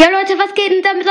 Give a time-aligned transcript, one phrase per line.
[0.00, 1.06] Ja Leute, was geht denn damit?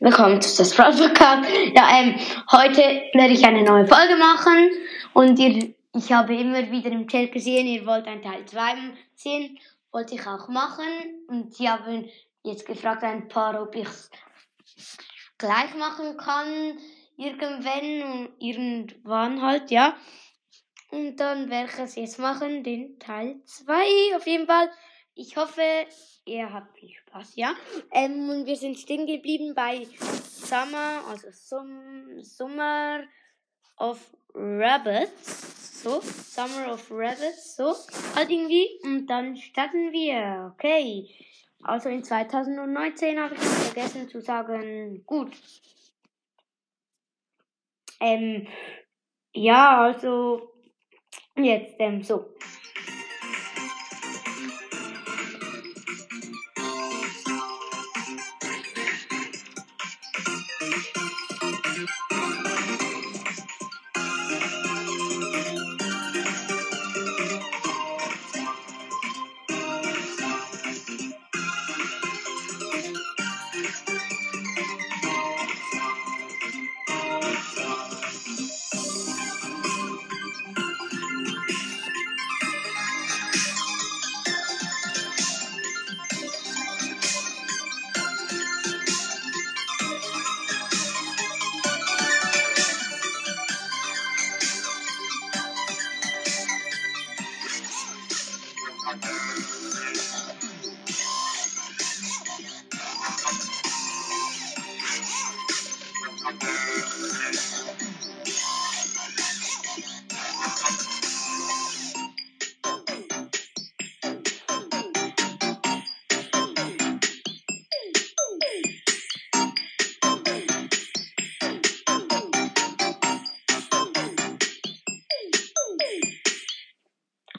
[0.00, 1.48] Willkommen zu das Podcast.
[1.74, 2.14] Ja, ähm,
[2.52, 2.82] heute
[3.14, 4.68] werde ich eine neue Folge machen
[5.14, 9.58] und ihr, ich habe immer wieder im Chat gesehen, ihr wollt ein Teil 2 sehen,
[9.92, 12.06] wollte ich auch machen und sie haben
[12.42, 14.10] jetzt gefragt ein paar, ob ich es
[15.38, 16.76] gleich machen kann,
[17.16, 19.96] irgendwann und irgendwann halt, ja.
[20.90, 24.68] Und dann werde ich es jetzt machen, den Teil 2 auf jeden Fall.
[25.14, 25.62] Ich hoffe,
[26.24, 27.54] ihr habt viel Spaß, ja.
[27.92, 29.86] Ähm, und wir sind stehen geblieben bei
[30.22, 33.02] Summer, also Sum Summer
[33.78, 33.98] of
[34.34, 35.82] Rabbits.
[35.82, 37.74] So, Summer of Rabbits, so,
[38.14, 38.68] halt irgendwie.
[38.82, 41.08] Und dann starten wir, okay.
[41.62, 45.32] Also in 2019 habe ich vergessen zu sagen, gut.
[47.98, 48.46] Ähm,
[49.32, 50.52] ja, also
[51.36, 52.34] jetzt, ähm, so.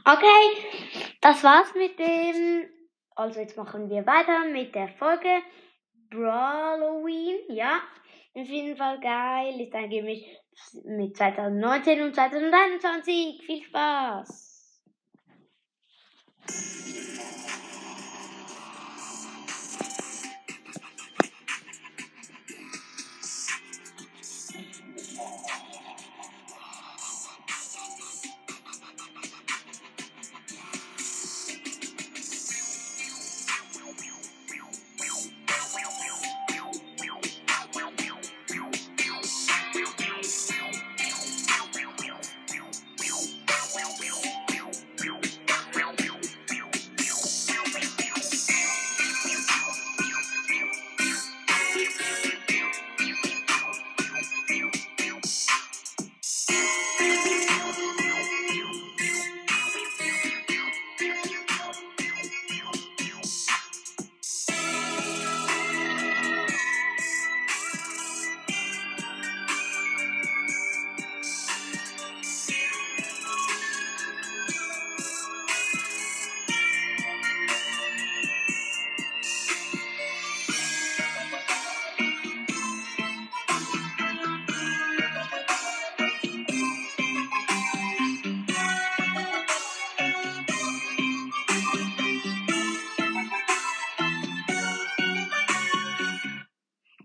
[0.03, 2.67] Okay, das war's mit dem.
[3.15, 5.41] Also jetzt machen wir weiter mit der Folge
[6.11, 7.37] Halloween.
[7.49, 7.81] Ja,
[8.33, 9.61] auf jeden Fall geil.
[9.61, 10.23] Ist ein Gemisch
[10.85, 13.43] mit 2019 und 2021.
[13.45, 14.51] Viel Spaß!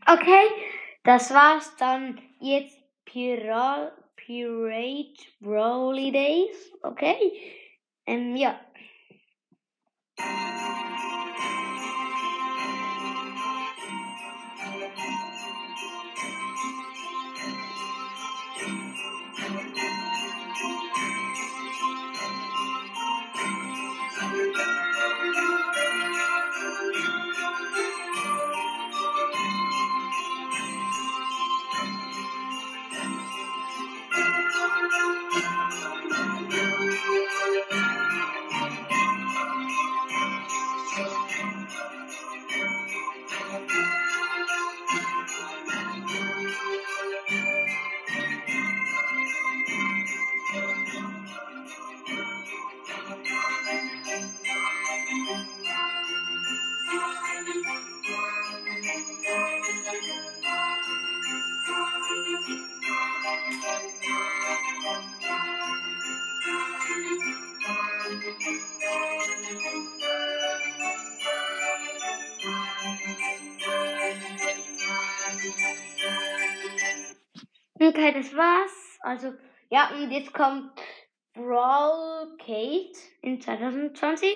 [0.09, 0.47] Okay,
[1.03, 3.93] das war's dann jetzt Pirate
[5.41, 6.73] Broly Days.
[6.83, 7.33] Okay,
[8.07, 8.61] ähm, ja.
[78.17, 78.99] Das war's.
[79.01, 79.33] Also,
[79.69, 80.73] ja, und jetzt kommt
[81.35, 84.35] Brawl Kate in 2020.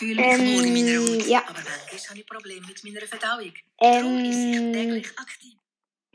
[0.00, 1.42] Ähm, ja.
[1.46, 1.60] aber
[1.92, 3.52] manchmal habe ich Probleme mit meiner Verdauung.
[3.80, 5.02] Ähm.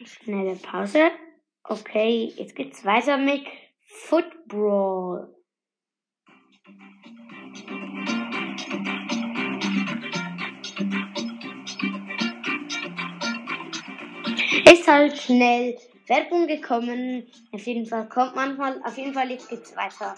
[0.03, 1.11] Schnelle Pause.
[1.63, 3.45] Okay, jetzt geht's weiter mit
[3.85, 5.35] Football.
[14.65, 17.31] Ist halt schnell Werbung gekommen.
[17.51, 18.81] Auf jeden Fall kommt manchmal.
[18.83, 20.15] Auf jeden Fall jetzt geht's weiter.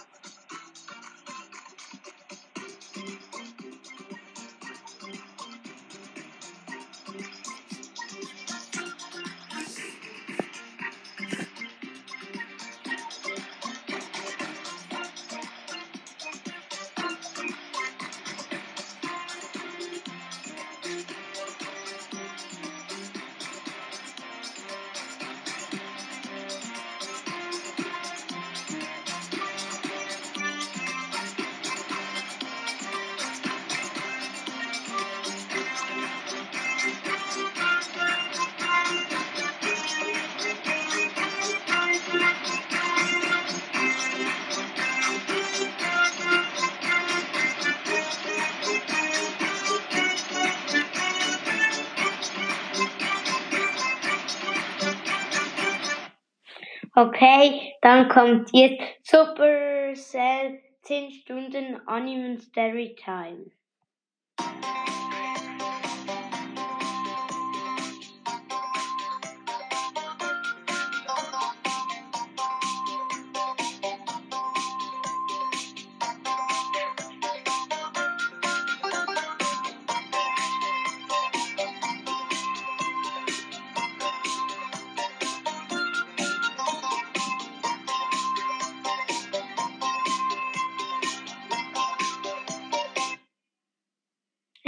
[56.95, 62.95] Okay, dann kommt jetzt Supercell 10 Stunden Anime Story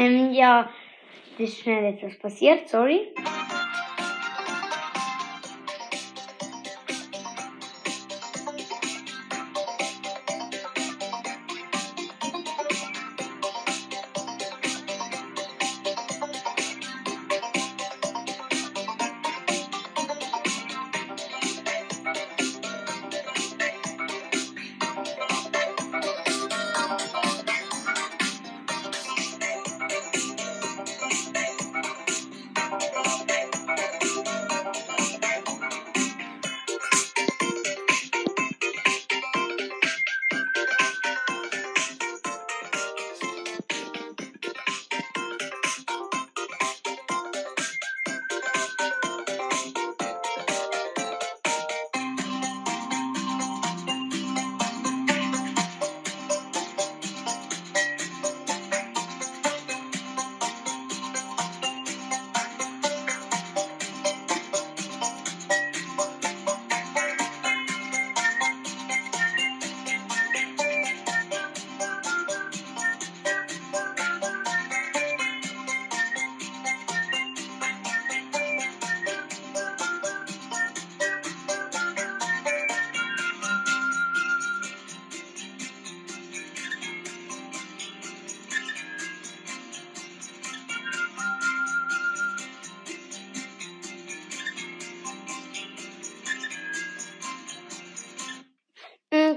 [0.06, 0.70] Ähm, ja,
[1.38, 3.12] das ist schnell etwas passiert, sorry.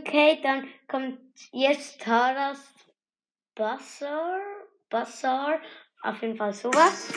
[0.09, 1.19] Okay, dann kommt
[1.53, 2.73] jetzt Taras
[3.55, 4.41] Bazaar.
[4.89, 5.61] Bazaar.
[6.03, 7.13] Auf jeden Fall sowas.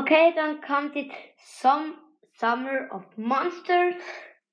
[0.00, 1.92] Okay, dann kommt jetzt Some,
[2.32, 3.96] Summer of Monsters.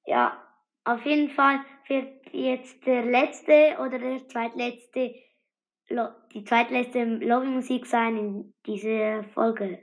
[0.05, 0.43] Ja,
[0.83, 5.15] auf jeden Fall wird jetzt der letzte oder der zweitletzte,
[6.33, 9.79] die zweitletzte Lobbymusik sein in dieser Folge.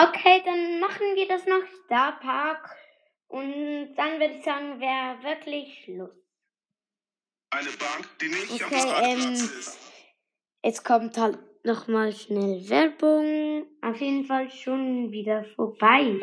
[0.00, 2.70] Okay, dann machen wir das noch Star Park
[3.26, 6.14] und dann würde ich sagen, wäre wirklich Schluss.
[7.50, 9.78] Eine Bank, die nicht Okay, Parkplatz ähm, ist.
[10.62, 13.66] Jetzt kommt halt nochmal schnell Werbung.
[13.82, 16.20] Auf jeden Fall schon wieder vorbei.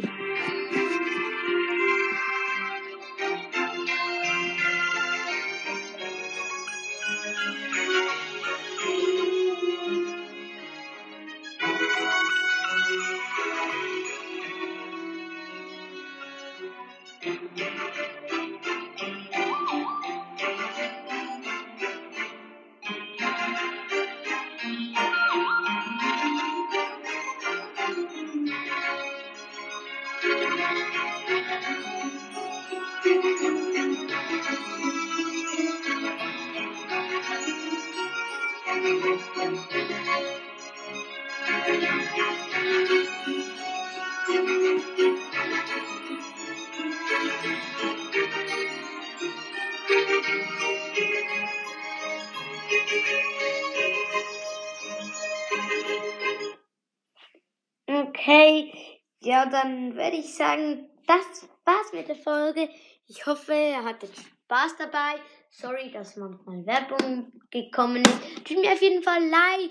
[58.28, 58.74] Okay,
[59.22, 62.68] ja, dann würde ich sagen, das war's mit der Folge.
[63.06, 65.22] Ich hoffe, ihr hattet Spaß dabei.
[65.52, 68.44] Sorry, dass manchmal Werbung gekommen ist.
[68.44, 69.70] Tut mir auf jeden Fall leid.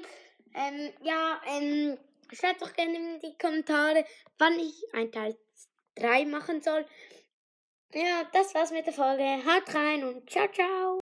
[0.54, 1.98] Ähm, ja, ähm,
[2.32, 4.04] schreibt doch gerne in die Kommentare,
[4.38, 5.36] wann ich ein Teil
[5.96, 6.86] 3 machen soll.
[7.92, 9.24] Ja, das war's mit der Folge.
[9.24, 10.92] Haut rein und ciao, ciao.